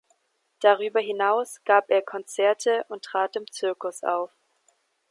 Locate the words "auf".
4.03-4.31